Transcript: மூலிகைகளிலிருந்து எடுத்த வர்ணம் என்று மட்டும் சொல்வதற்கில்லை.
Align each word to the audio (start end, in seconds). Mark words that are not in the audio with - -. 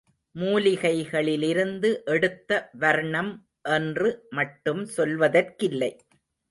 மூலிகைகளிலிருந்து 0.35 2.03
எடுத்த 2.05 2.69
வர்ணம் 2.73 3.31
என்று 3.69 4.27
மட்டும் 4.29 4.83
சொல்வதற்கில்லை. 4.97 5.91